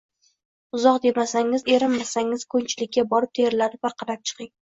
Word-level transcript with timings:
Uzoq 0.77 0.95
demasangiz, 1.03 1.65
erinmasangiz 1.73 2.47
ko‘nchilikka 2.55 3.05
borib 3.13 3.37
terilarni 3.41 3.81
bir 3.87 3.97
qarab 4.03 4.27
chiqing 4.33 4.53